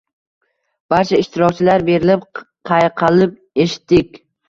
Barcha 0.93 1.19
ishtirokchilar 1.25 1.87
berilib 1.91 2.27
chayqalib 2.73 3.41
eshitdik. 3.67 4.23